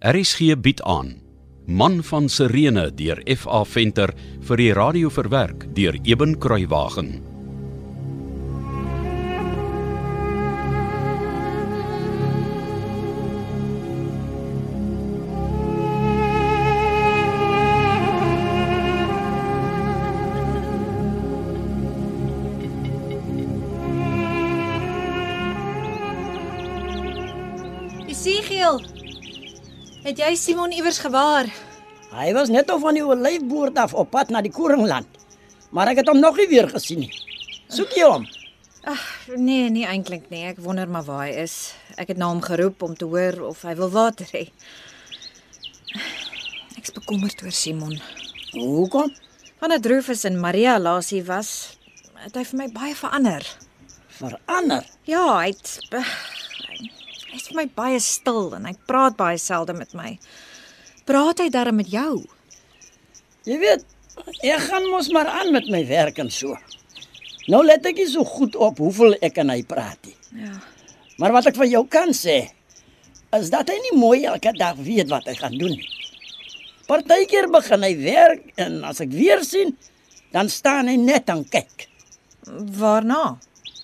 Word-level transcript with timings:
RSG 0.00 0.54
bied 0.56 0.80
aan 0.82 1.18
Man 1.66 1.98
van 2.02 2.28
Sirene 2.32 2.86
deur 2.96 3.18
FA 3.36 3.58
Venter 3.68 4.14
vir 4.48 4.56
die 4.56 4.70
radio 4.72 5.10
verwerk 5.12 5.66
deur 5.76 5.98
Eben 6.08 6.38
Kruiwagen. 6.40 7.20
Isigiel. 28.08 28.80
Het 30.00 30.16
jy 30.16 30.30
Simon 30.32 30.72
iewers 30.72 30.96
gewaar? 31.04 31.48
Hy 32.10 32.30
was 32.32 32.48
net 32.48 32.70
op 32.72 32.80
van 32.80 32.96
die 32.96 33.04
olyfboord 33.04 33.76
af 33.78 33.92
op 33.92 34.08
pad 34.14 34.30
na 34.32 34.40
die 34.40 34.52
koringland. 34.52 35.08
Maar 35.76 35.92
ek 35.92 36.00
het 36.00 36.08
hom 36.08 36.22
nog 36.22 36.38
nie 36.40 36.48
weer 36.48 36.70
gesien 36.72 37.04
nie. 37.04 37.10
Soek 37.68 37.92
jy 37.94 38.06
hom? 38.08 38.24
Ag, 38.88 39.02
nee, 39.36 39.68
nie 39.68 39.84
eintlik 39.84 40.30
nie. 40.32 40.46
Ek 40.48 40.62
wonder 40.64 40.88
maar 40.88 41.04
waar 41.04 41.26
hy 41.26 41.44
is. 41.44 41.74
Ek 42.00 42.14
het 42.14 42.18
na 42.18 42.30
hom 42.32 42.40
geroep 42.40 42.80
om 42.82 42.96
te 42.96 43.04
hoor 43.12 43.42
of 43.50 43.60
hy 43.68 43.76
wil 43.76 43.92
water 43.92 44.32
hê. 44.32 44.46
Ek's 46.80 46.96
bekommerd 46.96 47.44
oor 47.44 47.52
Simon. 47.52 47.98
Hoekom? 48.56 49.12
Vandat 49.60 49.84
Rufus 49.84 50.24
en 50.24 50.40
Maria 50.40 50.78
laasie 50.80 51.20
was, 51.28 51.76
het 52.24 52.40
hy 52.40 52.46
vir 52.48 52.62
my 52.64 52.70
baie 52.72 52.96
verander. 52.96 53.44
Verander. 54.16 54.88
Ja, 55.04 55.26
hy 55.42 55.52
het 55.52 55.76
hy's 57.32 57.48
vir 57.50 57.60
my 57.62 57.66
baie 57.76 58.00
stil 58.02 58.54
en 58.58 58.66
hy 58.68 58.74
praat 58.88 59.16
baie 59.18 59.38
selde 59.40 59.74
met 59.76 59.94
my. 59.98 60.14
Praat 61.08 61.42
hy 61.42 61.48
darm 61.52 61.80
met 61.80 61.90
jou? 61.90 62.20
Jy 63.48 63.56
weet, 63.62 63.86
ek 64.44 64.66
gaan 64.68 64.88
mos 64.92 65.08
maar 65.14 65.30
aan 65.40 65.52
met 65.54 65.70
my 65.72 65.82
werk 65.88 66.20
en 66.22 66.30
so. 66.34 66.56
Nou 67.50 67.62
let 67.66 67.86
ek 67.88 67.98
nie 67.98 68.08
so 68.10 68.26
goed 68.26 68.56
op 68.60 68.78
hoeveel 68.82 69.16
ek 69.24 69.40
en 69.42 69.52
hy 69.54 69.62
praat 69.66 69.98
nie. 70.06 70.16
Ja. 70.44 70.54
Maar 71.20 71.34
wat 71.38 71.50
ek 71.50 71.58
van 71.58 71.70
jou 71.70 71.84
kan 71.90 72.12
sê, 72.16 72.42
is 73.36 73.50
dat 73.52 73.70
hy 73.70 73.78
nie 73.78 73.96
mooi 73.98 74.24
elke 74.28 74.52
dag 74.56 74.78
weet 74.80 75.10
wat 75.10 75.26
hy 75.30 75.36
gaan 75.38 75.56
doen 75.58 75.74
nie. 75.78 75.88
Partykeer 76.90 77.46
begin 77.52 77.86
hy 77.86 77.92
werk 78.02 78.48
en 78.58 78.80
as 78.88 79.02
ek 79.04 79.12
weer 79.14 79.44
sien, 79.46 79.76
dan 80.34 80.50
staan 80.50 80.90
hy 80.90 80.96
net 80.98 81.30
en 81.30 81.44
kyk. 81.46 81.86
Waarna? 82.78 83.36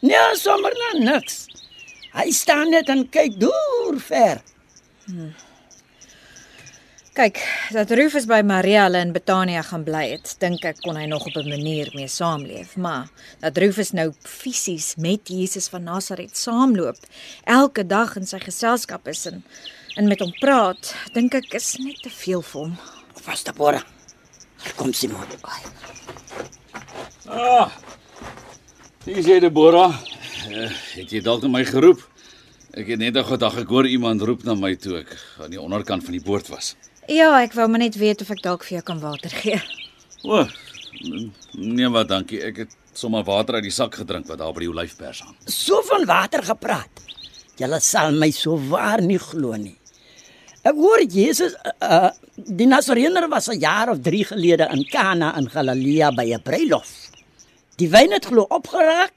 Nee, 0.02 0.24
sommer 0.38 0.74
na 0.74 0.90
niks. 1.12 1.44
Hy 2.16 2.30
staan 2.32 2.70
net 2.72 2.88
en 2.88 3.04
kyk 3.12 3.36
deur 3.40 3.98
ver. 4.00 4.40
Kyk, 7.16 7.38
dat 7.72 7.92
Rufus 7.96 8.26
by 8.28 8.42
Marielle 8.44 9.00
in 9.00 9.12
Betania 9.12 9.62
gaan 9.64 9.84
bly 9.86 10.02
het, 10.10 10.34
dink 10.40 10.64
ek 10.68 10.82
kon 10.84 10.98
hy 11.00 11.06
nog 11.08 11.24
op 11.28 11.36
'n 11.36 11.48
manier 11.48 11.88
mee 11.94 12.08
saamleef, 12.08 12.76
maar 12.76 13.08
dat 13.40 13.56
Rufus 13.56 13.92
nou 13.92 14.12
fisies 14.20 14.94
met 14.96 15.28
Jesus 15.28 15.68
van 15.68 15.82
Nasaret 15.82 16.36
saamloop, 16.36 16.96
elke 17.44 17.86
dag 17.86 18.16
in 18.16 18.26
sy 18.26 18.38
geselskap 18.38 19.08
is 19.08 19.26
en 19.26 19.44
en 19.96 20.08
met 20.08 20.20
hom 20.20 20.32
praat, 20.40 20.94
dink 21.12 21.34
ek 21.34 21.54
is 21.54 21.76
net 21.80 22.02
te 22.02 22.10
veel 22.10 22.42
vir 22.42 22.60
hom. 22.60 22.76
Vas 23.24 23.42
te 23.42 23.52
bora. 23.52 23.82
Kom 24.76 24.92
Simon. 24.92 25.24
Ah. 27.28 27.72
Dis 29.04 29.26
jy 29.26 29.40
Deborah. 29.40 30.15
Uh, 30.46 30.70
het 30.94 31.10
jy 31.10 31.20
dalk 31.24 31.42
na 31.42 31.48
my 31.50 31.64
geroep? 31.66 32.02
Ek 32.76 32.86
het 32.92 33.00
net 33.00 33.14
nou 33.16 33.24
gedag 33.26 33.56
ek 33.62 33.70
hoor 33.72 33.86
iemand 33.88 34.22
roep 34.26 34.44
na 34.46 34.54
my 34.58 34.74
toe 34.78 34.98
ek 35.00 35.14
aan 35.42 35.50
die 35.54 35.60
onderkant 35.60 36.04
van 36.04 36.12
die 36.16 36.22
boord 36.22 36.48
was. 36.52 36.74
Ja, 37.08 37.30
ek 37.40 37.54
wou 37.56 37.66
maar 37.70 37.80
net 37.82 37.96
weet 37.98 38.20
of 38.22 38.30
ek 38.34 38.42
dalk 38.44 38.64
vir 38.66 38.76
jou 38.78 38.84
kan 38.90 39.00
water 39.02 39.30
gee. 39.42 39.58
O. 40.24 40.44
n- 41.06 41.32
Nee, 41.56 41.88
wat 41.88 42.08
dankie. 42.08 42.40
Ek 42.44 42.56
het 42.64 42.76
sommer 42.96 43.24
water 43.24 43.54
uit 43.58 43.66
die 43.68 43.72
sak 43.74 43.94
gedrink 43.94 44.26
wat 44.28 44.38
daar 44.38 44.52
by 44.52 44.60
die 44.66 44.70
olyfpers 44.70 45.22
hang. 45.24 45.34
So 45.46 45.80
van 45.88 46.04
water 46.06 46.42
gepraat. 46.44 47.02
Julle 47.56 47.80
sal 47.80 48.12
my 48.12 48.30
so 48.30 48.58
waar 48.68 49.00
nie 49.00 49.18
glo 49.18 49.56
nie. 49.56 49.76
Ek 50.66 50.74
hoor 50.74 51.00
Jesus 51.06 51.54
uh, 51.80 52.10
die 52.36 52.66
Nasarener 52.66 53.28
was 53.30 53.48
'n 53.48 53.58
jaar 53.60 53.88
of 53.90 54.00
3 54.02 54.24
gelede 54.34 54.68
in 54.72 54.84
Kana 54.90 55.36
in 55.38 55.48
Galilea 55.48 56.10
by 56.12 56.26
'n 56.34 56.42
bruilof. 56.42 56.90
Die 57.78 57.88
wyn 57.88 58.12
het 58.12 58.26
glo 58.26 58.46
opgeraak 58.50 59.12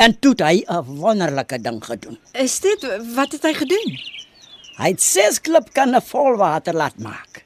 en 0.00 0.16
toe 0.18 0.32
het 0.32 0.42
hy 0.46 0.64
'n 0.64 0.84
wonderlike 1.00 1.60
ding 1.60 1.84
gedoen. 1.84 2.18
Is 2.32 2.60
dit 2.60 2.80
wat 3.14 3.32
het 3.32 3.42
hy 3.42 3.54
gedoen? 3.54 3.98
Hy 4.76 4.88
het 4.88 5.02
ses 5.02 5.40
klipkanne 5.40 6.00
vol 6.00 6.36
water 6.36 6.74
laat 6.74 6.98
maak. 6.98 7.44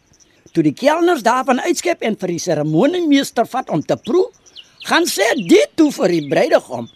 Toe 0.52 0.62
die 0.62 0.72
kelners 0.72 1.22
daarvan 1.22 1.60
uitskep 1.60 2.02
en 2.02 2.16
vir 2.16 2.28
die 2.28 2.38
seremoniemeester 2.38 3.46
vat 3.46 3.70
om 3.70 3.82
te 3.82 3.96
proe, 3.96 4.30
gaan 4.86 5.06
sê 5.06 5.34
dit 5.48 5.68
toe 5.74 5.90
vir 5.92 6.08
die 6.08 6.28
bruidegom. 6.28 6.88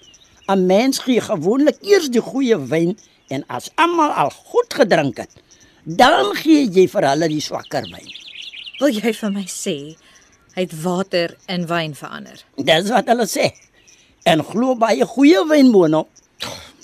'n 0.49 0.67
Mens 0.67 0.99
gee 0.99 1.21
gewoonlik 1.21 1.77
eers 1.83 2.09
die 2.09 2.21
goeie 2.21 2.57
wyn 2.57 2.99
en 3.29 3.45
as 3.49 3.71
almal 3.75 4.11
al 4.11 4.31
goed 4.31 4.75
gedrink 4.75 5.17
het, 5.17 5.31
dan 5.85 6.35
gee 6.37 6.71
jy 6.71 6.89
vir 6.89 7.09
hulle 7.09 7.29
die 7.29 7.41
swakker 7.41 7.83
wyn. 7.83 8.09
Wil 8.79 8.89
jy 8.89 9.13
vir 9.13 9.31
my 9.31 9.45
sê 9.45 9.97
hy 10.55 10.63
het 10.63 10.83
water 10.83 11.37
in 11.49 11.67
wyn 11.67 11.95
verander? 11.95 12.45
Dis 12.57 12.91
wat 12.91 13.07
hulle 13.07 13.27
sê. 13.27 13.53
En 14.29 14.43
glo 14.45 14.75
baie 14.77 15.07
goeie 15.09 15.41
wyn 15.49 15.71
boonop. 15.73 16.09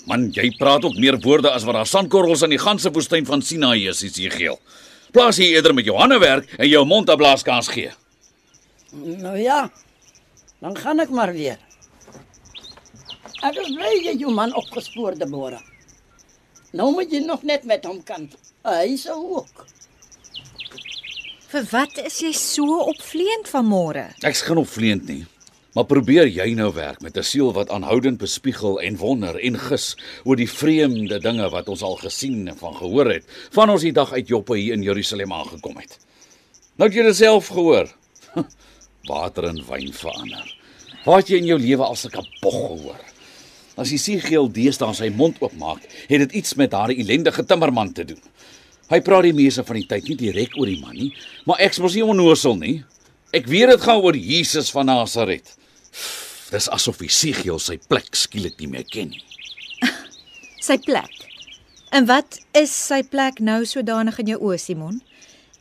Man, 0.09 0.29
jy 0.33 0.51
praat 0.57 0.85
ook 0.85 0.97
meer 1.01 1.17
woorde 1.21 1.51
as 1.53 1.65
wat 1.65 1.77
daar 1.79 1.89
sandkorrels 1.89 2.43
in 2.45 2.53
die 2.53 2.61
ganse 2.61 2.91
woestyn 2.93 3.25
van 3.25 3.41
Sinaï 3.41 3.87
is, 3.89 4.03
is 4.05 4.17
geel. 4.33 4.57
Plaas 5.13 5.37
hier 5.41 5.55
eerder 5.55 5.73
met 5.73 5.85
jou 5.85 5.95
hande 5.97 6.17
werk 6.21 6.49
en 6.57 6.67
jou 6.67 6.85
mond 6.85 7.09
'n 7.09 7.17
blaaskans 7.17 7.67
gee. 7.67 7.91
Nou 8.91 9.37
ja. 9.37 9.69
Dan 10.59 10.77
gaan 10.77 10.99
ek 10.99 11.09
maar 11.09 11.33
weer. 11.33 11.57
Ek 13.43 13.55
is 13.55 13.69
bly 13.75 13.93
jy 14.05 14.15
jou 14.17 14.31
man 14.33 14.53
opgespoor 14.55 15.17
te 15.17 15.27
bore. 15.29 15.59
Nou 16.73 16.91
moet 16.91 17.11
jy 17.11 17.19
nog 17.25 17.43
net 17.43 17.63
met 17.63 17.85
hom 17.85 18.03
kan. 18.03 18.29
Hy 18.63 18.95
sou 18.97 19.19
ook. 19.37 19.65
Vir 21.51 21.67
wat 21.71 21.97
is 21.97 22.19
jy 22.19 22.31
so 22.33 22.79
opvleend 22.79 23.47
vanmôre? 23.47 24.09
Ek's 24.23 24.41
geen 24.41 24.57
opvleend 24.57 25.07
nie. 25.07 25.25
Maar 25.75 25.87
probeer 25.91 26.29
jy 26.31 26.53
nou 26.55 26.69
werk 26.73 27.01
met 27.03 27.17
'n 27.17 27.23
siel 27.23 27.51
wat 27.53 27.69
aanhoudend 27.69 28.17
bespiegel 28.17 28.79
en 28.81 28.97
wonder 28.97 29.35
en 29.35 29.59
gis 29.59 29.97
oor 30.23 30.35
die 30.35 30.49
vreemde 30.49 31.19
dinge 31.19 31.49
wat 31.49 31.67
ons 31.69 31.81
al 31.81 31.95
gesien 31.95 32.47
en 32.47 32.57
van 32.57 32.75
gehoor 32.75 33.11
het 33.11 33.25
van 33.51 33.69
ons 33.69 33.81
die 33.81 33.91
dag 33.91 34.11
uit 34.11 34.27
Joppe 34.27 34.57
hier 34.57 34.73
in 34.73 34.83
Jerusalem 34.83 35.33
aangekom 35.33 35.75
het. 35.77 35.99
Nou 36.77 36.89
het 36.89 36.97
jy 36.97 37.03
dit 37.03 37.15
self 37.15 37.47
gehoor. 37.47 37.91
Water 39.11 39.43
in 39.43 39.63
wyn 39.67 39.93
verander. 39.93 40.55
Waar 41.05 41.17
het 41.17 41.27
jy 41.27 41.37
in 41.37 41.45
jou 41.45 41.59
lewe 41.59 41.83
al 41.83 41.95
sulke 41.95 42.23
bog 42.41 42.55
gehoor? 42.55 43.01
As 43.75 43.91
geel 43.91 44.51
deesdae 44.51 44.93
sy 44.93 45.09
mond 45.09 45.35
oopmaak, 45.41 45.83
het 46.07 46.19
dit 46.19 46.31
iets 46.31 46.55
met 46.55 46.71
daardie 46.71 46.99
ellendige 47.03 47.45
timmerman 47.45 47.91
te 47.93 48.05
doen. 48.05 48.21
Hy 48.89 49.01
praat 49.01 49.23
die 49.23 49.33
meeste 49.33 49.63
van 49.63 49.75
die 49.75 49.87
tyd 49.87 50.07
nie 50.07 50.15
direk 50.15 50.55
oor 50.57 50.65
die 50.65 50.79
man 50.79 50.95
nie, 50.95 51.11
maar 51.45 51.59
ek 51.59 51.77
mos 51.79 51.93
nie 51.93 52.05
onnoosel 52.05 52.55
nie. 52.55 52.83
Ek 53.33 53.45
weet 53.45 53.69
dit 53.69 53.81
gaan 53.81 53.99
oor 53.99 54.15
Jesus 54.15 54.71
van 54.71 54.85
Nasaret. 54.85 55.57
Dis 56.51 56.69
asof 56.69 57.01
Isigiel 57.01 57.59
sy 57.59 57.77
plek 57.89 58.15
skielik 58.15 58.59
nie 58.61 58.69
meer 58.69 58.85
ken 58.85 59.09
nie. 59.09 59.23
Sy 60.67 60.77
plek. 60.81 61.13
En 61.95 62.07
wat 62.09 62.39
is 62.57 62.73
sy 62.73 63.01
plek 63.07 63.39
nou 63.39 63.63
sodanig 63.69 64.17
in 64.19 64.33
jou 64.33 64.39
oë, 64.49 64.57
Simon? 64.59 64.97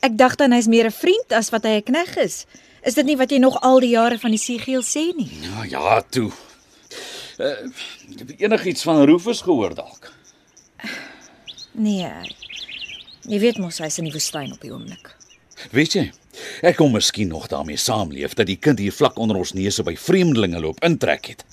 Ek 0.05 0.17
dink 0.19 0.37
dan 0.41 0.53
hy's 0.53 0.69
meer 0.69 0.89
'n 0.89 0.97
vriend 0.97 1.33
as 1.33 1.51
wat 1.53 1.65
hy 1.65 1.81
'n 1.81 1.87
knegg 1.89 2.17
is. 2.17 2.47
Is 2.85 2.95
dit 2.95 3.07
nie 3.07 3.17
wat 3.17 3.31
jy 3.31 3.39
nog 3.39 3.57
al 3.63 3.81
die 3.81 3.95
jare 3.97 4.19
van 4.19 4.31
die 4.31 4.41
Sigiel 4.41 4.83
sê 4.83 5.15
nie? 5.17 5.31
Ja, 5.41 5.65
ja, 5.65 6.01
toe. 6.03 6.33
Uh, 7.39 7.71
het 8.19 8.29
jy 8.29 8.37
enigiets 8.45 8.83
van 8.83 9.05
Rufus 9.05 9.41
gehoor 9.43 9.75
dalk? 9.75 10.13
Nee. 11.73 12.13
Jy 13.25 13.39
weet 13.41 13.59
mos 13.59 13.79
hy's 13.79 13.99
in 13.99 14.05
die 14.05 14.13
woestyn 14.13 14.53
op 14.53 14.61
die 14.61 14.71
oomblik. 14.71 15.15
Weet 15.71 15.95
jy, 15.97 16.05
ek 16.67 16.77
kom 16.77 16.93
miskien 16.93 17.29
nog 17.29 17.47
daarmee 17.53 17.79
saamleef 17.81 18.35
dat 18.35 18.47
die 18.47 18.59
kind 18.61 18.79
hier 18.83 18.93
vlak 18.93 19.19
onder 19.19 19.39
ons 19.41 19.55
neuse 19.55 19.83
by 19.87 19.95
vreemdelinge 19.97 20.61
loop 20.61 20.83
intrek 20.85 21.31
het. 21.33 21.45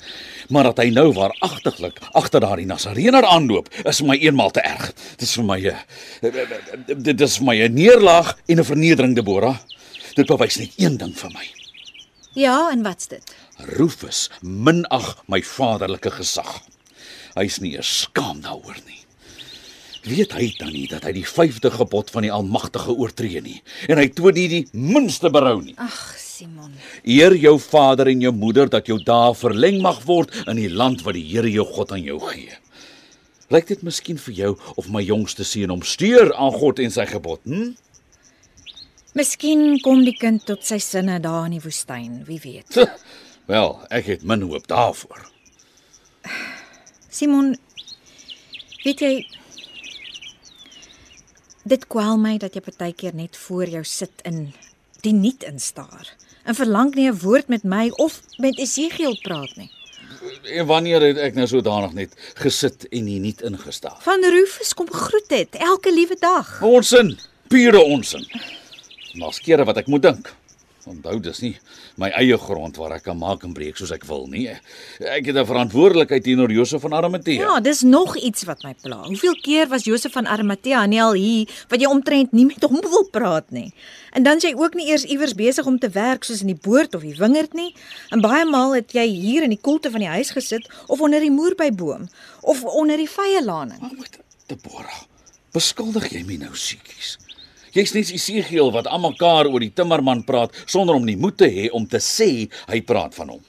Maar 0.50 0.72
dat 0.72 0.82
hy 0.84 0.90
nou 0.94 1.12
waaragtiglik 1.14 2.02
agter 2.18 2.44
daardie 2.44 2.68
Nasareëner 2.70 3.26
aanloop, 3.26 3.70
is 3.86 4.02
vir 4.02 4.08
my 4.08 4.18
eenmaal 4.22 4.52
te 4.52 4.64
erg. 4.66 4.92
Dit 5.18 5.28
is 5.28 5.36
vir 5.38 5.46
my 5.46 5.60
'n 5.62 7.04
dit 7.04 7.22
is 7.22 7.38
vir 7.38 7.46
my 7.46 7.58
'n 7.62 7.74
neerlaag 7.74 8.38
en 8.48 8.60
'n 8.60 8.64
vernedering, 8.64 9.16
Deborah. 9.16 9.58
Dit 10.16 10.28
bewys 10.28 10.58
net 10.58 10.74
een 10.78 10.98
ding 10.98 11.16
vir 11.16 11.32
my. 11.32 11.46
Ja, 12.34 12.70
en 12.72 12.84
wat's 12.84 13.08
dit? 13.08 13.34
Rufus 13.58 14.30
minag 14.42 15.24
my 15.28 15.42
vaderlike 15.44 16.12
gesag. 16.12 16.62
Hy's 17.36 17.60
nie 17.60 17.76
eens 17.76 18.02
skaam 18.02 18.42
daaroor 18.42 18.80
nie. 18.86 19.01
Weet 20.02 20.34
hy 20.34 20.48
dan 20.58 20.72
nie 20.74 20.88
dat 20.90 21.04
hy 21.06 21.12
die 21.20 21.28
5de 21.28 21.70
gebod 21.76 22.10
van 22.10 22.26
die 22.26 22.32
Almagtige 22.34 22.96
oortree 22.98 23.42
nie 23.46 23.60
en 23.86 24.00
hy 24.02 24.08
toon 24.10 24.34
nie 24.34 24.48
die 24.50 24.64
minste 24.74 25.30
berou 25.34 25.60
nie. 25.62 25.76
Ag, 25.78 26.00
Simon. 26.18 26.74
Eer 27.06 27.36
jou 27.38 27.54
vader 27.62 28.10
en 28.10 28.24
jou 28.24 28.32
moeder 28.34 28.70
dat 28.72 28.90
jou 28.90 28.98
dae 29.06 29.36
verleng 29.38 29.78
mag 29.84 30.02
word 30.08 30.34
in 30.48 30.58
die 30.58 30.72
land 30.74 31.04
wat 31.06 31.18
die 31.20 31.28
Here 31.30 31.52
jou 31.54 31.68
God 31.70 31.94
aan 31.94 32.02
jou 32.02 32.18
gee. 32.32 32.58
Lyk 33.54 33.68
dit 33.70 33.84
miskien 33.86 34.18
vir 34.18 34.34
jou 34.34 34.52
of 34.80 34.90
my 34.90 35.04
jongste 35.06 35.46
seun 35.46 35.74
hom 35.74 35.84
steur 35.86 36.32
aan 36.34 36.56
God 36.56 36.80
en 36.82 36.94
sy 36.94 37.06
gebod, 37.10 37.44
hm? 37.46 37.74
Miskien 39.14 39.76
kom 39.84 40.06
die 40.08 40.16
kind 40.16 40.46
tot 40.48 40.64
sy 40.64 40.78
sinne 40.80 41.18
daar 41.20 41.50
in 41.50 41.58
die 41.58 41.62
woestyn, 41.62 42.22
wie 42.30 42.40
weet. 42.40 42.80
Wel, 43.52 43.74
ek 43.92 44.08
het 44.08 44.24
min 44.24 44.46
hoop 44.48 44.70
daarvoor. 44.72 45.26
Simon, 47.12 47.52
weet 48.86 49.04
jy 49.04 49.14
dit 51.64 51.88
kwel 51.88 52.18
my 52.18 52.38
dat 52.42 52.56
jy 52.56 52.62
partykeer 52.62 53.16
net 53.16 53.38
voor 53.38 53.70
jou 53.70 53.84
sit 53.84 54.24
in 54.28 54.54
die 55.02 55.14
niet 55.14 55.44
instaar 55.44 56.16
en 56.44 56.56
verlang 56.56 56.96
nie 56.96 57.10
'n 57.10 57.20
woord 57.20 57.48
met 57.48 57.64
my 57.64 57.90
of 57.90 58.22
met 58.38 58.58
Esegiel 58.58 59.18
praat 59.22 59.56
nie. 59.56 59.70
En 60.44 60.66
wanneer 60.66 61.02
het 61.02 61.18
ek 61.18 61.34
nou 61.34 61.48
sodanig 61.48 61.94
net 61.94 62.14
gesit 62.34 62.88
en 62.90 63.06
hier 63.06 63.20
nie 63.20 63.36
ingestaar? 63.44 63.98
Van 64.02 64.24
Rufus 64.24 64.74
kom 64.74 64.88
groet 64.90 65.30
het 65.30 65.56
elke 65.56 65.94
liewe 65.94 66.16
dag. 66.20 66.62
Onsin, 66.62 67.20
pure 67.48 67.82
onsin. 67.82 68.26
Maar 69.14 69.34
skere 69.34 69.64
wat 69.64 69.78
ek 69.78 69.88
moet 69.88 70.02
dink. 70.02 70.34
Onthou 70.90 71.20
dis 71.22 71.40
nie 71.44 71.52
my 72.02 72.10
eie 72.18 72.38
grond 72.42 72.78
waar 72.82 72.96
ek 72.96 73.04
kan 73.06 73.18
maak 73.20 73.44
en 73.46 73.54
breek 73.54 73.78
soos 73.78 73.92
ek 73.94 74.06
wil 74.10 74.26
nie. 74.32 74.48
Ek 75.00 75.26
het 75.26 75.36
'n 75.38 75.46
verantwoordelikheid 75.46 76.24
teenoor 76.24 76.52
Josef 76.52 76.82
van 76.82 76.94
Arimatea. 76.94 77.42
Ja, 77.42 77.60
dis 77.60 77.82
nog 77.82 78.18
iets 78.18 78.44
wat 78.44 78.64
my 78.64 78.74
pla. 78.82 79.04
Hoeveel 79.06 79.36
keer 79.42 79.68
was 79.68 79.84
Josef 79.84 80.12
van 80.12 80.26
Arimatea 80.26 80.86
nie 80.86 81.02
al 81.02 81.14
hier 81.14 81.48
wat 81.70 81.80
jy 81.80 81.88
omtrent 81.88 82.32
nie 82.32 82.46
met 82.46 82.64
hom 82.64 82.82
wil 82.82 83.08
praat 83.12 83.52
nie. 83.52 83.74
En 84.12 84.24
dan 84.24 84.40
jy 84.40 84.54
ook 84.56 84.74
nie 84.74 84.88
eers 84.90 85.04
iewers 85.04 85.34
besig 85.34 85.66
om 85.66 85.80
te 85.80 85.90
werk 85.90 86.24
soos 86.24 86.42
in 86.42 86.48
die 86.48 86.60
boord 86.62 86.96
of 86.96 87.02
die 87.02 87.16
wingerd 87.16 87.54
nie. 87.54 87.76
En 88.10 88.22
baie 88.22 88.46
maal 88.46 88.76
het 88.76 88.92
jy 88.92 89.06
hier 89.06 89.44
in 89.44 89.50
die 89.50 89.62
koelte 89.62 89.92
van 89.92 90.00
die 90.00 90.10
huis 90.10 90.32
gesit 90.32 90.68
of 90.88 91.02
onder 91.02 91.20
die 91.20 91.32
moerbyboom 91.32 92.10
of 92.42 92.64
onder 92.64 92.98
die 92.98 93.10
vye 93.10 93.44
laning. 93.44 93.80
Maar 93.80 93.98
met 93.98 94.20
Deborah, 94.48 95.04
beskuldig 95.54 96.10
jy 96.12 96.24
my 96.24 96.36
nou 96.36 96.56
siekies? 96.56 97.18
Jy's 97.72 97.94
net 97.96 98.10
Esegiel 98.12 98.72
wat 98.76 98.88
almekaar 98.92 99.48
oor 99.48 99.64
die 99.64 99.72
timmerman 99.72 100.26
praat 100.28 100.56
sonder 100.66 100.98
om 101.00 101.06
die 101.08 101.16
moed 101.16 101.38
te 101.40 101.48
hê 101.48 101.70
om 101.72 101.86
te 101.88 102.02
sê 102.04 102.50
hy 102.68 102.80
praat 102.84 103.16
van 103.16 103.32
hom. 103.36 103.44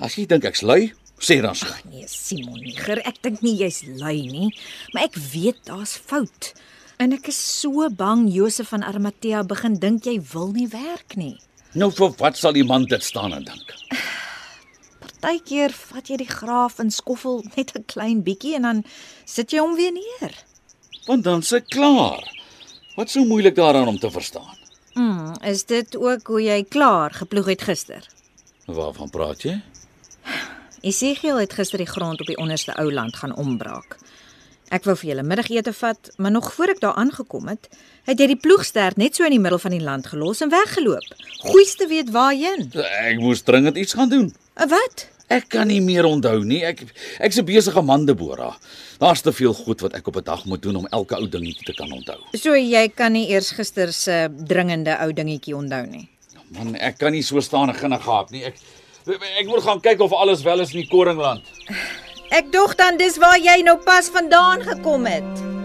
As 0.00 0.16
jy 0.16 0.24
dink 0.28 0.46
ek's 0.48 0.62
lui, 0.64 0.92
sê 1.20 1.42
dan 1.44 1.56
so. 1.56 1.68
Nee, 1.90 2.08
Simon 2.08 2.60
Niger, 2.62 3.02
ek 3.08 3.20
dink 3.24 3.42
nie 3.44 3.56
jy's 3.60 3.82
lui 4.00 4.24
nie, 4.30 4.48
maar 4.94 5.10
ek 5.10 5.18
weet 5.32 5.60
daar's 5.68 5.96
fout. 5.96 6.54
En 6.96 7.12
ek 7.12 7.28
is 7.28 7.36
so 7.36 7.84
bang 7.92 8.24
Josef 8.32 8.72
van 8.72 8.84
Arimatea 8.84 9.42
begin 9.44 9.76
dink 9.80 10.08
jy 10.08 10.16
wil 10.32 10.54
nie 10.56 10.68
werk 10.72 11.18
nie. 11.20 11.34
Nou 11.76 11.90
vir 11.92 12.14
wat 12.16 12.40
sal 12.40 12.56
die 12.56 12.64
man 12.64 12.88
dit 12.88 13.04
staan 13.04 13.36
en 13.36 13.44
dink? 13.44 13.74
Partykeer 15.04 15.74
vat 15.76 16.08
jy 16.08 16.16
die 16.22 16.30
graaf 16.30 16.80
en 16.80 16.92
skoffel 16.92 17.42
net 17.56 17.76
'n 17.76 17.84
klein 17.92 18.24
bietjie 18.24 18.56
en 18.56 18.64
dan 18.68 18.84
sit 19.28 19.52
jy 19.52 19.60
hom 19.60 19.76
weer 19.76 19.92
neer. 19.92 20.32
Want 21.06 21.24
dan 21.24 21.42
se 21.42 21.60
klaar. 21.60 22.24
Wat 22.96 23.10
so 23.12 23.24
moeilik 23.24 23.54
daaraan 23.54 23.88
om 23.88 23.98
te 23.98 24.10
verstaan? 24.10 24.56
Mm, 24.94 25.34
is 25.44 25.64
dit 25.64 25.96
ook 25.96 26.26
hoe 26.26 26.42
jy 26.42 26.64
klaar 26.64 27.12
geploeg 27.12 27.46
het 27.46 27.62
gister? 27.62 28.08
Waarvan 28.64 29.10
praat 29.10 29.42
jy? 29.42 29.58
Esegiel 30.80 31.36
het 31.36 31.52
gister 31.52 31.78
die 31.78 31.90
grond 31.90 32.20
op 32.20 32.26
die 32.26 32.38
onderste 32.40 32.72
ou 32.80 32.92
land 32.92 33.16
gaan 33.16 33.36
ombraak. 33.36 33.98
Ek 34.72 34.88
wou 34.88 34.96
vir 34.96 35.10
julle 35.10 35.22
middagete 35.22 35.74
vat, 35.76 36.08
maar 36.16 36.32
nog 36.32 36.48
voor 36.54 36.72
ek 36.72 36.80
daar 36.80 36.96
aangekom 36.96 37.52
het, 37.52 37.68
het 38.08 38.18
jy 38.18 38.30
die 38.32 38.40
ploegstert 38.40 38.96
net 38.96 39.14
so 39.14 39.28
in 39.28 39.36
die 39.36 39.42
middel 39.44 39.60
van 39.60 39.76
die 39.76 39.84
land 39.84 40.08
gelos 40.08 40.40
en 40.40 40.50
weggeloop. 40.50 41.12
Goeieste 41.44 41.86
weet 41.92 42.10
waarheen. 42.16 42.70
Ek 43.04 43.20
moes 43.20 43.44
dringend 43.44 43.76
iets 43.76 43.92
gaan 43.92 44.08
doen. 44.08 44.32
Uh, 44.56 44.70
wat? 44.72 45.06
Ek 45.26 45.48
kan 45.50 45.66
nie 45.66 45.80
meer 45.82 46.06
onthou 46.06 46.44
nie. 46.46 46.60
Ek 46.64 46.84
ek's 47.18 47.38
'n 47.38 47.44
besige 47.44 47.82
man, 47.82 48.06
Deborah. 48.06 48.54
Daar's 48.98 49.22
te 49.22 49.32
veel 49.32 49.52
goed 49.52 49.80
wat 49.80 49.94
ek 49.94 50.06
op 50.06 50.16
'n 50.16 50.24
dag 50.24 50.44
moet 50.44 50.62
doen 50.62 50.76
om 50.76 50.86
elke 50.86 51.16
ou 51.16 51.28
dingetjie 51.28 51.64
te 51.64 51.74
kan 51.74 51.90
onthou. 51.92 52.18
So 52.34 52.54
jy 52.54 52.88
kan 52.88 53.12
nie 53.12 53.28
eers 53.30 53.50
gister 53.50 53.92
se 53.92 54.28
dringende 54.46 54.96
ou 55.00 55.12
dingetjie 55.12 55.56
onthou 55.56 55.86
nie. 55.86 56.08
Man, 56.50 56.76
ek 56.76 56.98
kan 56.98 57.12
nie 57.12 57.22
so 57.22 57.40
staan 57.40 57.68
en 57.68 57.74
ginne 57.74 57.98
gehad 57.98 58.30
nie. 58.30 58.44
Ek 58.44 58.54
ek 59.40 59.46
moet 59.46 59.62
gaan 59.62 59.80
kyk 59.80 60.00
of 60.00 60.12
alles 60.12 60.42
wel 60.42 60.60
is 60.60 60.74
in 60.74 60.80
die 60.80 60.88
koringland. 60.88 61.42
Ek 62.30 62.52
dog 62.52 62.76
dan 62.76 62.96
dis 62.96 63.18
waar 63.18 63.38
jy 63.38 63.62
nou 63.62 63.78
pas 63.78 64.08
vandaan 64.08 64.62
gekom 64.62 65.06
het. 65.06 65.55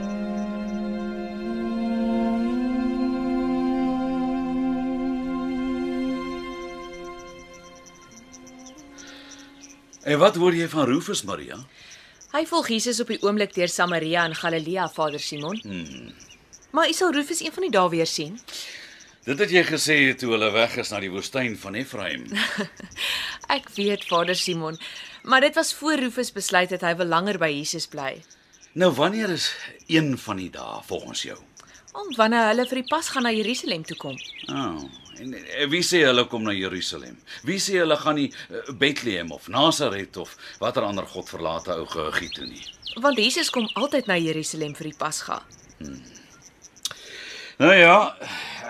En 10.04 10.18
wat 10.18 10.36
hoor 10.36 10.56
jy 10.56 10.66
van 10.70 10.88
Rufus 10.90 11.22
Maria? 11.24 11.60
Hy 12.32 12.42
volg 12.50 12.72
Jesus 12.74 13.00
op 13.04 13.10
die 13.12 13.20
oomblik 13.22 13.54
deur 13.54 13.70
Samaria 13.70 14.24
in 14.26 14.34
Galilea, 14.36 14.88
Vader 14.90 15.20
Simon. 15.20 15.60
Hmm. 15.62 16.14
Maar 16.72 16.90
u 16.90 16.94
sal 16.94 17.12
Rufus 17.14 17.42
een 17.44 17.54
van 17.54 17.68
die 17.68 17.74
dae 17.74 17.90
weer 17.92 18.08
sien. 18.08 18.40
Dit 19.28 19.40
het 19.44 19.52
jy 19.54 19.62
gesê 19.68 19.98
toe 20.18 20.32
hulle 20.34 20.50
weg 20.56 20.80
is 20.82 20.90
na 20.90 21.02
die 21.04 21.12
woestyn 21.14 21.54
van 21.62 21.78
Efraim. 21.78 22.26
Ek 23.58 23.70
weet, 23.76 24.08
Vader 24.10 24.36
Simon, 24.36 24.80
maar 25.22 25.46
dit 25.46 25.56
was 25.60 25.74
voor 25.78 26.02
Rufus 26.02 26.34
besluit 26.34 26.74
het 26.74 26.82
hy 26.82 26.96
wil 26.98 27.12
langer 27.12 27.38
by 27.38 27.52
Jesus 27.52 27.86
bly. 27.92 28.16
Nou 28.74 28.90
wanneer 28.98 29.30
is 29.30 29.52
een 29.92 30.16
van 30.18 30.42
die 30.42 30.50
dae 30.50 30.82
volgens 30.88 31.28
jou? 31.28 31.38
Om 31.92 32.12
wanneer 32.16 32.52
hulle 32.52 32.66
vir 32.70 32.82
die 32.82 32.88
pas 32.88 33.10
gaan 33.12 33.26
na 33.28 33.32
Jerusalem 33.36 33.84
toe 33.88 33.98
kom. 34.00 34.18
Oh, 34.48 34.80
en, 35.20 35.34
en 35.36 35.72
wie 35.72 35.84
sê 35.84 36.04
hulle 36.08 36.24
kom 36.32 36.46
na 36.48 36.54
Jerusalem? 36.56 37.18
Wie 37.48 37.60
sê 37.60 37.82
hulle 37.82 37.98
gaan 38.00 38.16
nie 38.20 38.30
uh, 38.32 38.72
Bethlehem 38.80 39.34
of 39.36 39.50
Nasaret 39.52 40.18
of 40.22 40.38
watter 40.64 40.88
ander 40.88 41.08
godverlate 41.08 41.76
ou 41.76 41.88
gegiet 41.92 42.38
toe 42.38 42.48
nie? 42.48 42.64
Want 43.04 43.20
Jesus 43.20 43.52
kom 43.52 43.68
altyd 43.80 44.08
na 44.08 44.18
Jerusalem 44.20 44.76
vir 44.76 44.92
die 44.92 44.98
Pasga. 44.98 45.42
Nou 47.62 47.74
ja, 47.76 47.98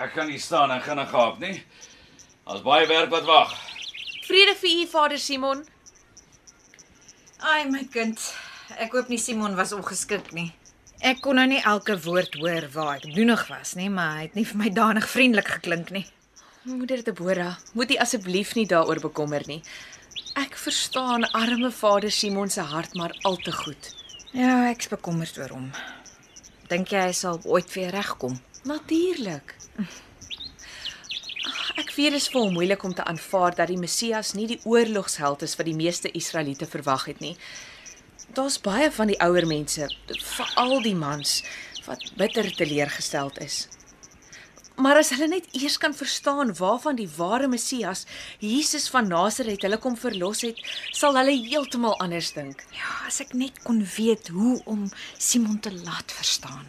ek 0.02 0.16
kan 0.16 0.28
nie 0.28 0.40
staan 0.42 0.70
en 0.74 0.82
ginne 0.84 1.06
gaap 1.10 1.38
nie. 1.42 1.56
Daar's 2.46 2.64
baie 2.66 2.88
werk 2.90 3.10
wat 3.14 3.24
wag. 3.28 3.54
Vrede 4.26 4.54
vir 4.58 4.74
u, 4.82 4.86
Vader 4.90 5.18
Simon. 5.18 5.62
Ai 7.42 7.64
my 7.70 7.86
kind, 7.90 8.18
ek 8.78 8.92
hoop 8.94 9.08
nie 9.10 9.18
Simon 9.18 9.56
was 9.58 9.72
ongeskik 9.74 10.30
nie. 10.36 10.50
Ek 11.02 11.18
kon 11.18 11.34
nou 11.34 11.48
nie 11.50 11.58
elke 11.66 11.96
woord 12.04 12.36
hoor 12.38 12.68
waar 12.70 13.00
ek 13.00 13.08
doenig 13.10 13.40
was 13.50 13.72
nie, 13.74 13.88
maar 13.90 14.20
hy 14.20 14.26
het 14.28 14.36
nie 14.38 14.44
vir 14.46 14.58
my 14.60 14.68
danig 14.70 15.08
vriendelik 15.10 15.48
geklink 15.56 15.90
nie. 15.90 16.04
Moeder 16.62 17.02
Deborah, 17.02 17.56
moet 17.74 17.90
u 17.90 17.96
asseblief 18.04 18.52
nie 18.54 18.68
daaroor 18.70 19.00
bekommer 19.02 19.42
nie. 19.50 19.58
Ek 20.38 20.54
verstaan 20.54 21.26
arme 21.34 21.72
Vader 21.74 22.14
Simon 22.14 22.54
se 22.54 22.62
hart 22.62 22.94
maar 22.94 23.16
al 23.26 23.40
te 23.42 23.50
goed. 23.50 23.90
Ja, 24.30 24.68
ek's 24.70 24.92
bekommerd 24.92 25.42
oor 25.42 25.56
hom. 25.56 25.66
Dink 26.70 26.94
jy 26.94 27.02
hy 27.08 27.18
sal 27.18 27.42
ooit 27.50 27.74
weer 27.74 27.90
regkom? 27.90 28.38
Natuurlik. 28.70 29.56
Ek 31.82 31.90
weet 31.96 32.14
dit 32.14 32.20
is 32.22 32.30
vir 32.30 32.44
hom 32.44 32.54
moeilik 32.60 32.86
om 32.86 32.94
te 32.94 33.02
aanvaar 33.02 33.58
dat 33.58 33.74
die 33.74 33.80
Messias 33.80 34.36
nie 34.38 34.46
die 34.54 34.62
oorlogsheld 34.62 35.42
is 35.42 35.58
wat 35.58 35.66
die 35.66 35.76
meeste 35.76 36.14
Israeliete 36.14 36.70
verwag 36.70 37.10
het 37.10 37.18
nie. 37.26 37.34
Daar's 38.32 38.56
baie 38.64 38.88
van 38.88 39.10
die 39.10 39.18
ouer 39.20 39.44
mense, 39.44 39.90
veral 40.08 40.78
die 40.80 40.96
mans, 40.96 41.42
wat 41.84 42.00
bitter 42.16 42.46
teleurgesteld 42.56 43.36
is. 43.44 43.66
Maar 44.80 45.02
as 45.02 45.10
hulle 45.12 45.26
net 45.28 45.50
eers 45.52 45.76
kan 45.76 45.92
verstaan 45.92 46.54
waarvan 46.56 46.96
die 46.96 47.08
ware 47.18 47.48
Messias, 47.48 48.06
Jesus 48.40 48.86
van 48.88 49.10
Nasaret, 49.10 49.60
hulle 49.66 49.76
kom 49.82 49.98
verlos 50.00 50.40
het, 50.46 50.62
sal 50.96 51.18
hulle 51.20 51.34
heeltemal 51.36 51.98
anders 52.00 52.30
dink. 52.32 52.64
Ja, 52.72 52.94
as 53.06 53.20
ek 53.20 53.34
net 53.36 53.60
kon 53.66 53.82
weet 53.98 54.32
hoe 54.32 54.56
om 54.64 54.86
Simon 55.18 55.60
te 55.60 55.74
laat 55.82 56.14
verstaan. 56.16 56.64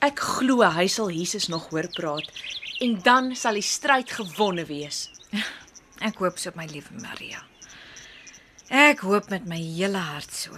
Ek 0.00 0.24
glo 0.40 0.64
hy 0.64 0.86
sal 0.88 1.12
Jesus 1.12 1.50
nog 1.52 1.68
hoor 1.72 1.90
praat 1.92 2.32
en 2.84 2.96
dan 3.04 3.34
sal 3.36 3.60
die 3.60 3.66
stryd 3.66 4.16
gewonne 4.22 4.64
wees. 4.72 5.10
Ek 6.00 6.16
hoop 6.24 6.40
so 6.40 6.56
my 6.56 6.64
liewe 6.72 6.96
Maria. 7.04 7.44
Ek 8.72 9.04
hoop 9.04 9.28
met 9.28 9.44
my 9.48 9.60
hele 9.60 10.00
hart 10.00 10.32
so. 10.32 10.56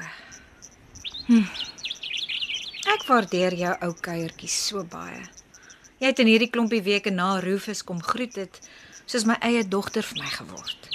Hm. 1.26 1.42
Ek 2.86 3.02
waardeer 3.08 3.54
jou 3.58 3.72
ou 3.82 3.88
kuiertjies 3.98 4.56
so 4.68 4.84
baie. 4.86 5.24
Jy 5.98 6.10
het 6.12 6.20
in 6.22 6.28
hierdie 6.30 6.52
klompie 6.54 6.78
weke 6.86 7.10
na 7.10 7.40
Rufus 7.42 7.82
kom 7.82 7.98
groet 7.98 8.36
het, 8.38 8.60
soos 9.10 9.26
my 9.26 9.34
eie 9.42 9.64
dogter 9.66 10.06
vir 10.06 10.20
my 10.22 10.30
geword. 10.30 10.86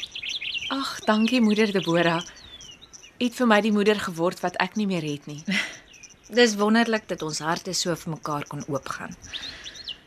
Ag, 0.71 0.93
dankie 1.03 1.41
moeder 1.43 1.73
Deborah. 1.75 2.23
U 2.23 3.25
het 3.25 3.35
vir 3.35 3.49
my 3.51 3.59
die 3.65 3.73
moeder 3.75 3.99
geword 3.99 4.39
wat 4.45 4.55
ek 4.63 4.79
nie 4.79 4.87
meer 4.87 5.03
het 5.03 5.27
nie. 5.27 5.43
Dis 6.39 6.55
wonderlik 6.55 7.09
dat 7.11 7.27
ons 7.27 7.43
harte 7.43 7.75
so 7.75 7.91
vir 7.99 8.15
mekaar 8.15 8.47
kon 8.47 8.63
oopgaan. 8.71 9.11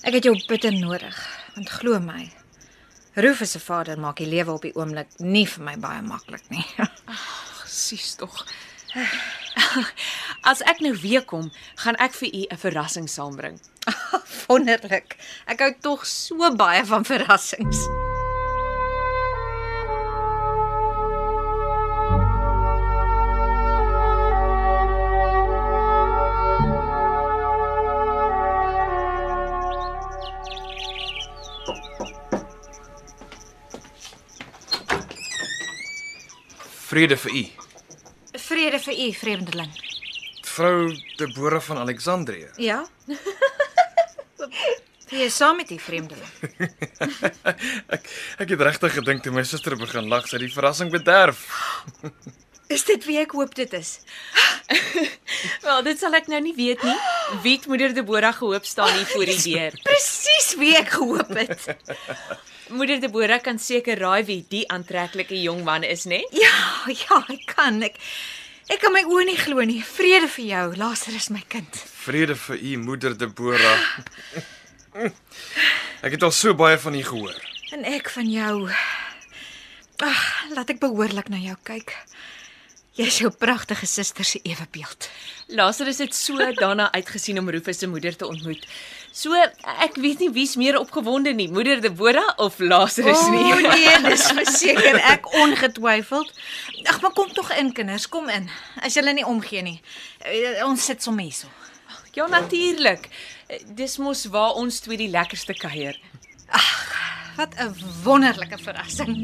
Ek 0.08 0.16
het 0.16 0.24
jou 0.24 0.32
bitter 0.48 0.72
nodig, 0.72 1.20
want 1.58 1.76
glo 1.82 2.00
my, 2.00 2.30
Rufus 3.14 3.52
se 3.54 3.60
vader 3.60 4.00
maak 4.00 4.18
die 4.18 4.26
lewe 4.26 4.56
op 4.56 4.64
die 4.64 4.72
oomblik 4.74 5.12
nie 5.20 5.44
vir 5.46 5.68
my 5.68 5.76
baie 5.78 6.00
maklik 6.02 6.48
nie. 6.50 6.64
Presies 7.60 8.16
tog. 8.16 8.40
As 10.50 10.62
ek 10.68 10.80
nou 10.84 10.94
weer 11.02 11.24
kom, 11.24 11.50
gaan 11.82 11.98
ek 12.02 12.16
vir 12.20 12.30
u 12.30 12.42
'n 12.50 12.60
verrassing 12.60 13.08
saambring. 13.10 13.60
Wonderlik. 14.48 15.16
Ek 15.46 15.60
hou 15.60 15.72
tog 15.80 16.06
so 16.06 16.54
baie 16.56 16.84
van 16.84 17.04
verrassings. 17.04 17.88
Vrede 36.84 37.16
vir 37.16 37.32
u. 37.32 37.63
Vrede 38.64 38.78
vir 38.80 38.94
u, 38.96 39.12
vreemdeling. 39.12 39.72
Vrou 40.48 40.94
Deborah 41.18 41.60
van 41.60 41.78
Alexandrië. 41.78 42.46
Ja? 42.56 42.78
Jy 45.12 45.26
is 45.26 45.34
saam 45.36 45.58
met 45.60 45.68
die 45.68 45.76
vreemdeling. 45.76 46.30
Ek 47.94 48.06
ek 48.40 48.54
het 48.54 48.62
regtig 48.64 48.94
gedink 48.96 49.20
toe 49.20 49.34
my 49.36 49.42
suster 49.44 49.76
begin 49.76 50.08
lag, 50.08 50.24
sy 50.24 50.38
het 50.38 50.46
die 50.46 50.54
verrassing 50.54 50.88
bederf. 50.94 51.42
Is 52.72 52.86
dit 52.88 53.04
wie 53.04 53.18
ek 53.20 53.34
hoop 53.36 53.52
dit 53.54 53.74
is? 53.76 53.90
Wel, 55.60 55.82
dit 55.84 56.00
sal 56.00 56.16
ek 56.16 56.30
nou 56.32 56.40
nie 56.40 56.54
weet 56.56 56.80
nie. 56.88 56.94
Wie 57.44 57.58
het 57.58 57.66
moeder 57.68 57.92
Deborah 57.92 58.32
gehoop 58.32 58.64
staan 58.64 58.94
hier 58.96 59.10
voor 59.10 59.28
die 59.28 59.42
deur? 59.42 59.76
Presies 59.84 60.54
wie 60.56 60.72
ek 60.80 60.94
gehoop 60.94 61.34
het. 61.36 61.68
Moeder 62.72 63.02
Deborah 63.04 63.42
kan 63.44 63.60
seker 63.60 64.00
raai 64.00 64.24
wie 64.24 64.38
die 64.48 64.64
aantreklike 64.72 65.36
jong 65.42 65.60
man 65.68 65.84
is, 65.84 66.08
né? 66.08 66.22
Ja, 66.32 66.56
ja, 66.88 67.20
ek 67.28 67.44
kan. 67.52 67.84
Ek 67.84 68.00
ek 68.70 68.80
kan 68.82 68.92
my 68.94 69.02
oë 69.06 69.26
nie 69.28 69.38
glo 69.38 69.64
nie. 69.66 69.80
Vrede 69.84 70.28
vir 70.36 70.46
jou, 70.50 70.64
Lazarus 70.80 71.30
my 71.34 71.42
kind. 71.48 71.80
Vrede 72.04 72.36
vir 72.46 72.60
u 72.60 72.76
moeder 72.84 73.16
Deborah. 73.18 73.80
Ek 76.04 76.14
het 76.14 76.22
al 76.22 76.34
so 76.36 76.54
baie 76.54 76.78
van 76.78 76.94
u 76.94 77.02
gehoor. 77.02 77.38
En 77.74 77.84
ek 77.88 78.10
van 78.14 78.28
jou. 78.30 78.68
Ag, 80.04 80.22
laat 80.54 80.70
ek 80.74 80.82
behoorlik 80.82 81.30
na 81.32 81.40
jou 81.42 81.56
kyk. 81.66 81.94
Jy's 82.94 83.16
jou 83.18 83.30
pragtige 83.34 83.86
suster 83.90 84.24
se 84.24 84.38
ewebeeld. 84.46 85.08
Lazarus 85.50 85.98
het 85.98 86.14
so 86.14 86.36
daarna 86.54 86.92
uitgesien 86.94 87.38
om 87.40 87.48
Rufus 87.50 87.78
se 87.78 87.88
moeder 87.90 88.14
te 88.16 88.26
ontmoet. 88.26 88.66
So 89.12 89.34
ek 89.34 89.96
weet 89.98 90.18
nie 90.22 90.28
wie's 90.30 90.54
meer 90.58 90.78
opgewonde 90.78 91.32
nie, 91.34 91.48
moeder 91.50 91.80
Deborah 91.82 92.38
of 92.38 92.60
Lazarus 92.62 93.24
nie. 93.34 93.50
O 93.50 93.58
nee, 93.66 93.96
dis 94.10 94.28
verseker 94.38 95.00
ek 95.10 95.26
ongetwyfeld. 95.42 96.30
Ag, 96.86 97.00
maar 97.02 97.12
kom 97.18 97.32
tog 97.34 97.50
in 97.58 97.72
kinders, 97.74 98.06
kom 98.08 98.30
in. 98.30 98.46
As 98.82 98.94
julle 98.94 99.12
nie 99.18 99.26
omgee 99.26 99.62
nie. 99.66 99.80
Eh, 100.22 100.62
Ons 100.66 100.86
sit 100.86 101.02
sommer 101.02 101.26
hierso. 101.26 101.50
Ja, 102.14 102.28
natuurlik. 102.30 103.08
Dis 103.74 103.98
mos 103.98 104.22
waar 104.30 104.54
ons 104.62 104.78
twee 104.86 104.96
die 105.02 105.10
lekkerste 105.10 105.54
kuier. 105.58 105.98
Wat 107.34 107.54
'n 107.58 107.74
wonderlike 108.04 108.58
verrassing. 108.62 109.18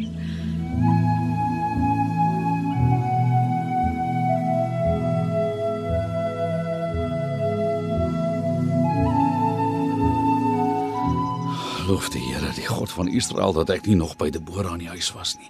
Die 12.90 12.96
God 12.96 13.06
van 13.06 13.14
Israel, 13.14 13.52
dat 13.54 13.70
ek 13.70 13.84
nie 13.86 13.94
nog 13.94 14.16
by 14.18 14.32
Deborah 14.34 14.72
in 14.74 14.80
die 14.82 14.90
huis 14.90 15.12
was 15.14 15.36
nie. 15.38 15.46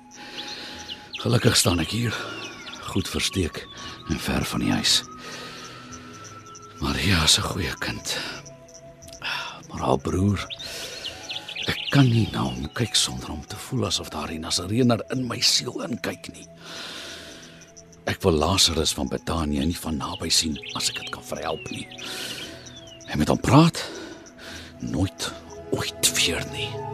Gelukkig 1.22 1.54
staan 1.56 1.80
ek 1.80 1.88
hier, 1.88 2.12
goed 2.92 3.08
versteek 3.08 3.62
en 4.12 4.20
ver 4.20 4.44
van 4.44 4.60
die 4.60 4.74
huis. 4.74 4.98
Maria 6.84 7.22
is 7.24 7.38
'n 7.38 7.48
goeie 7.48 7.72
kind. 7.80 8.18
Maar 9.70 9.80
haar 9.80 9.98
broer, 9.98 10.44
ek 11.64 11.80
kan 11.90 12.04
nie 12.04 12.28
na 12.32 12.42
hom 12.44 12.68
kyk 12.74 12.94
sonder 12.94 13.30
om 13.30 13.40
te 13.46 13.56
voel 13.56 13.86
asof 13.86 14.10
daar 14.10 14.28
'n 14.28 14.40
Nasareëner 14.44 15.00
in 15.10 15.26
my 15.26 15.40
siel 15.40 15.80
inkyk 15.80 16.28
nie. 16.34 16.48
Ek 18.04 18.22
wil 18.22 18.32
Lazarus 18.32 18.92
van 18.92 19.08
Betanië 19.08 19.64
nie 19.64 19.80
van 19.80 19.96
naby 19.96 20.28
sien 20.28 20.58
as 20.74 20.90
ek 20.90 21.00
dit 21.00 21.08
kan 21.10 21.24
verhelp 21.24 21.70
nie. 21.70 21.88
En 23.08 23.18
met 23.18 23.28
hom 23.28 23.40
praat 23.40 23.88
nooit 24.80 25.32
ooit 25.70 26.12
weer 26.12 26.44
nie. 26.52 26.89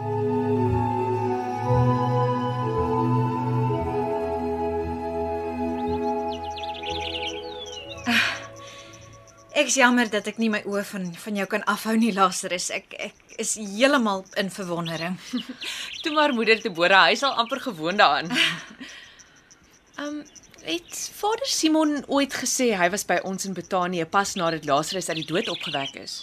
Ek's 9.57 9.75
jammer 9.81 10.07
dat 10.13 10.27
ek 10.29 10.37
nie 10.39 10.51
my 10.53 10.61
oë 10.69 10.83
van 10.85 11.07
van 11.17 11.39
jou 11.41 11.45
kan 11.49 11.63
afhou 11.73 11.95
nie, 11.97 12.13
Lazarus. 12.15 12.69
Ek 12.71 12.93
ek 13.01 13.37
is 13.41 13.55
heeltemal 13.57 14.23
in 14.39 14.51
verwondering. 14.53 15.17
Toe 16.05 16.13
maar 16.13 16.35
moeder 16.37 16.61
Deborah, 16.61 17.09
hy 17.09 17.17
sal 17.17 17.33
amper 17.41 17.63
gewoond 17.65 17.99
daaraan. 17.99 18.29
Ehm 19.97 20.05
um, 20.05 20.21
het 20.67 21.01
Vader 21.15 21.47
Simon 21.47 22.05
ooit 22.07 22.35
gesê 22.35 22.73
hy 22.75 22.89
was 22.91 23.07
by 23.07 23.21
ons 23.25 23.47
in 23.47 23.55
Betanië 23.55 24.05
pas 24.11 24.35
nadat 24.35 24.65
Lazarus 24.67 25.09
uit 25.09 25.23
die 25.23 25.29
dood 25.33 25.49
opgewek 25.49 25.95
is? 26.03 26.15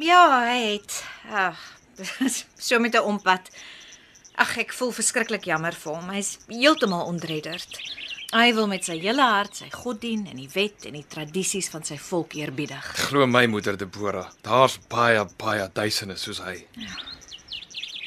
Ja, 0.00 0.22
hy 0.44 0.58
het. 0.76 0.98
Ag, 1.32 1.60
so 2.68 2.78
met 2.78 2.94
'n 2.94 3.02
ompad. 3.02 3.50
Ag, 4.36 4.56
ek 4.60 4.72
voel 4.76 4.92
verskriklik 4.92 5.46
jammer 5.48 5.72
vir 5.72 5.94
hom. 5.94 6.10
Hy's 6.12 6.36
heeltemal 6.50 7.06
ontredderd. 7.08 7.78
Hy 8.34 8.50
wil 8.56 8.66
met 8.68 8.84
sy 8.84 8.98
hele 9.00 9.22
hart 9.22 9.56
sy 9.56 9.68
God 9.72 10.00
dien 10.02 10.26
en 10.26 10.36
die 10.36 10.50
wet 10.52 10.84
en 10.88 10.96
die 10.98 11.06
tradisies 11.08 11.70
van 11.72 11.86
sy 11.86 11.96
volk 11.96 12.34
eerbiedig. 12.36 12.88
Glo 13.06 13.24
my 13.30 13.46
moeder 13.48 13.78
Deborah, 13.78 14.28
daar's 14.44 14.76
baie 14.90 15.22
baie 15.38 15.68
duisende 15.72 16.18
soos 16.20 16.42
hy. 16.44 16.56
Ja. 16.74 16.98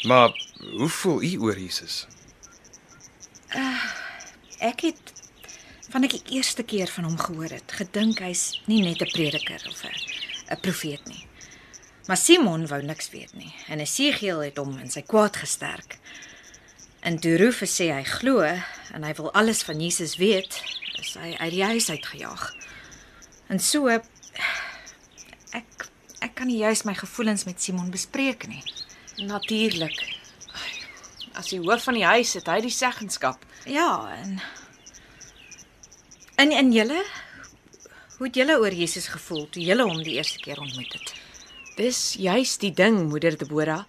Maar 0.04 0.36
hoe 0.78 0.90
voel 0.90 1.24
u 1.24 1.32
oor 1.48 1.58
Jesus? 1.60 2.04
Ek 4.60 4.84
het 4.86 5.14
van 5.90 6.04
ek 6.06 6.18
die 6.20 6.38
eerste 6.38 6.64
keer 6.68 6.92
van 6.94 7.08
hom 7.08 7.18
gehoor 7.18 7.56
het, 7.56 7.72
gedink 7.80 8.20
hy's 8.22 8.60
nie 8.68 8.84
net 8.84 9.02
'n 9.02 9.10
prediker 9.16 9.64
of 9.72 9.84
'n 9.84 9.96
'n 10.52 10.62
profeet 10.62 11.08
nie. 11.08 11.29
Maar 12.10 12.18
Simon 12.18 12.68
wou 12.68 12.82
niks 12.82 13.12
weet 13.14 13.34
nie 13.38 13.52
en 13.70 13.80
Esegiel 13.84 14.40
het 14.42 14.58
hom 14.58 14.80
in 14.82 14.90
sy 14.90 15.04
kwaad 15.06 15.36
gesterk. 15.38 16.00
En 17.06 17.20
Rufus 17.22 17.76
sê 17.78 17.92
hy 17.94 18.02
glo 18.02 18.42
en 18.42 19.06
hy 19.06 19.12
wil 19.20 19.30
alles 19.38 19.62
van 19.68 19.78
Jesus 19.78 20.16
weet, 20.18 20.58
is 20.98 21.14
hy 21.22 21.36
uit 21.38 21.54
die 21.54 21.62
huis 21.70 21.90
uitgejaag. 21.94 22.48
En 23.54 23.62
so 23.62 23.94
ek 23.94 24.02
ek 26.26 26.34
kan 26.34 26.50
nie 26.50 26.58
juis 26.64 26.82
my 26.90 26.98
gevoelens 26.98 27.46
met 27.46 27.62
Simon 27.62 27.94
bespreek 27.94 28.50
nie. 28.50 28.66
Natuurlik. 29.30 30.02
As 31.38 31.54
die 31.54 31.62
hoof 31.62 31.86
van 31.92 32.02
die 32.02 32.10
huis 32.10 32.34
het 32.42 32.50
hy 32.50 32.58
die 32.66 32.74
seggenskap. 32.74 33.46
Ja, 33.70 34.10
en 34.18 34.42
en 36.42 36.58
en 36.58 36.74
julle 36.74 37.06
hoe 38.18 38.28
het 38.28 38.36
julle 38.42 38.58
oor 38.58 38.74
Jesus 38.74 39.14
gevoel 39.14 39.46
toe 39.54 39.62
julle 39.62 39.86
hom 39.86 40.02
die 40.02 40.18
eerste 40.18 40.42
keer 40.42 40.58
ontmoet 40.58 40.98
het? 40.98 41.19
Dis 41.80 42.18
juis 42.20 42.58
die 42.60 42.74
ding, 42.76 43.06
moeder 43.08 43.38
Deborah. 43.40 43.86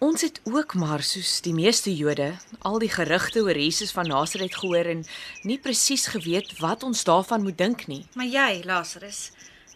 Ons 0.00 0.22
het 0.24 0.38
ook 0.48 0.72
maar 0.80 1.02
soos 1.04 1.42
die 1.44 1.52
meeste 1.52 1.92
Jode 1.92 2.30
al 2.64 2.78
die 2.80 2.88
gerugte 2.88 3.42
oor 3.44 3.58
Jesus 3.60 3.92
van 3.92 4.08
Nasaret 4.08 4.54
gehoor 4.56 4.88
en 4.88 5.02
nie 5.44 5.58
presies 5.60 6.06
geweet 6.14 6.54
wat 6.62 6.86
ons 6.86 7.04
daarvan 7.04 7.44
moet 7.44 7.58
dink 7.60 7.84
nie. 7.92 8.06
Maar 8.16 8.30
jy, 8.32 8.62
Lazarus, 8.64 9.20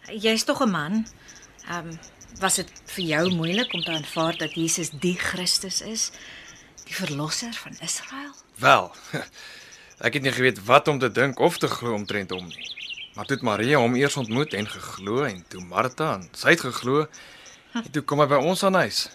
jy's 0.09 0.47
tog 0.49 0.63
'n 0.65 0.71
man. 0.71 1.05
Ehm 1.69 1.91
um, 1.93 1.99
was 2.41 2.55
dit 2.55 2.71
vir 2.95 3.05
jou 3.05 3.29
moeilik 3.35 3.73
om 3.73 3.83
te 3.83 3.91
aanvaar 3.91 4.37
dat 4.37 4.57
Jesus 4.57 4.89
die 4.89 5.15
Christus 5.15 5.81
is, 5.81 6.11
die 6.85 6.95
verlosser 6.95 7.53
van 7.53 7.77
Israel? 7.79 8.33
Wel. 8.57 8.91
Ek 10.05 10.13
het 10.13 10.23
nie 10.23 10.33
geweet 10.33 10.65
wat 10.65 10.87
om 10.87 10.99
te 10.99 11.11
dink 11.11 11.39
of 11.39 11.57
te 11.57 11.67
glo 11.67 11.93
omtrent 11.93 12.29
hom 12.29 12.47
nie. 12.47 12.84
Maar 13.15 13.25
toe 13.25 13.35
het 13.35 13.45
Maria 13.47 13.77
hom 13.79 13.95
eers 13.95 14.17
ontmoet 14.19 14.53
en 14.53 14.67
geglo 14.67 15.23
en 15.23 15.43
toe 15.47 15.61
Martha 15.63 16.13
en 16.17 16.25
sy 16.35 16.51
het 16.55 16.65
geglo. 16.65 17.05
En 17.79 17.91
toe 17.91 18.03
kom 18.03 18.19
hy 18.19 18.27
by 18.27 18.41
ons 18.43 18.63
aan 18.67 18.75
huis. 18.83 19.05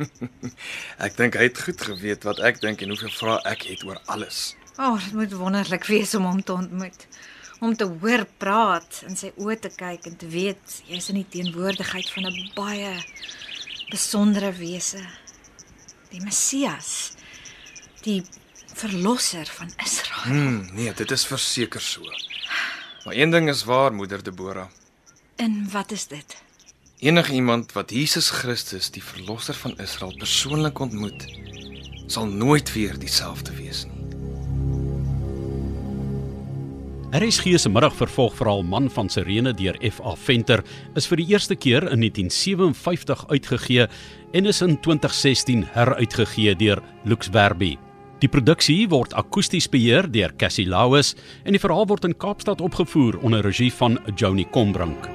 ek 1.06 1.18
dink 1.18 1.36
hy 1.36 1.48
het 1.50 1.60
goed 1.60 1.84
geweet 1.84 2.24
wat 2.28 2.40
ek 2.44 2.62
dink 2.64 2.80
en 2.80 2.94
hoeveel 2.94 3.12
vrae 3.12 3.36
ek 3.52 3.66
het 3.68 3.84
oor 3.84 4.00
alles. 4.12 4.54
O, 4.78 4.94
oh, 4.94 4.96
dit 5.04 5.18
moet 5.18 5.36
wonderlik 5.36 5.84
wees 5.92 6.14
om 6.16 6.24
hom 6.30 6.40
te 6.40 6.56
ontmoet. 6.56 7.04
Om 7.60 7.76
te 7.76 7.84
hoor 8.00 8.24
praat, 8.40 9.02
in 9.04 9.20
sy 9.20 9.34
oë 9.36 9.58
te 9.66 9.72
kyk 9.74 10.08
en 10.08 10.16
te 10.16 10.28
weet 10.32 10.80
jy's 10.88 11.10
in 11.12 11.20
die 11.20 11.28
teenwoordigheid 11.36 12.08
van 12.16 12.30
'n 12.30 12.50
baie 12.56 12.94
besondere 13.90 14.52
wese. 14.56 15.04
Die 16.08 16.24
Messias. 16.24 17.12
Die 18.00 18.24
verlosser 18.72 19.46
van 19.46 19.68
Israel. 19.76 20.24
Hmm, 20.24 20.68
nee, 20.72 20.92
dit 20.94 21.10
is 21.10 21.26
verseker 21.26 21.80
so. 21.80 22.08
Maar 23.04 23.14
een 23.14 23.30
ding 23.30 23.48
is 23.48 23.64
waar, 23.64 23.92
moeder 23.92 24.22
Deborah. 24.22 24.68
En 25.36 25.68
wat 25.72 25.90
is 25.90 26.06
dit? 26.06 26.42
Enige 26.98 27.32
iemand 27.32 27.72
wat 27.72 27.90
Jesus 27.90 28.30
Christus, 28.30 28.90
die 28.90 29.02
verlosser 29.02 29.54
van 29.54 29.78
Israel, 29.78 30.14
persoonlik 30.16 30.78
ontmoet, 30.78 31.24
sal 32.06 32.26
nooit 32.26 32.72
weer 32.72 32.98
dieselfde 32.98 33.56
wees 33.56 33.84
nie. 33.84 34.00
RSG 37.10 37.58
se 37.58 37.68
middagvervolgverhaal 37.68 38.62
Man 38.62 38.90
van 38.90 39.08
Sirene 39.08 39.50
deur 39.54 39.74
F.A. 39.90 40.12
Venter 40.14 40.62
is 40.94 41.08
vir 41.10 41.18
die 41.18 41.26
eerste 41.32 41.56
keer 41.58 41.88
in 41.90 42.04
1957 42.06 43.26
uitgegee 43.34 43.88
en 44.30 44.46
is 44.46 44.62
in 44.62 44.76
2016 44.78 45.66
heruitgegee 45.74 46.54
deur 46.54 46.82
Lux 47.04 47.32
Verbi. 47.32 47.78
Die 48.20 48.28
produksie 48.28 48.82
word 48.92 49.14
akoesties 49.16 49.68
beheer 49.72 50.04
deur 50.12 50.34
Cassie 50.36 50.66
Lauis 50.68 51.14
en 51.44 51.56
die 51.56 51.62
verhaal 51.62 51.88
word 51.88 52.04
in 52.04 52.16
Kaapstad 52.20 52.60
opgevoer 52.60 53.16
onder 53.24 53.40
regie 53.46 53.72
van 53.72 53.96
Joni 54.12 54.44
Combrink. 54.52 55.08